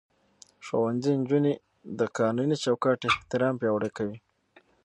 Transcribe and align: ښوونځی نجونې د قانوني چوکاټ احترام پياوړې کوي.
ښوونځی 0.65 1.11
نجونې 1.21 1.53
د 1.99 2.01
قانوني 2.17 2.55
چوکاټ 2.63 2.99
احترام 3.11 3.53
پياوړې 3.61 3.89
کوي. 3.97 4.17